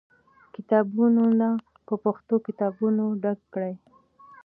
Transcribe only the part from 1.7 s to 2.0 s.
په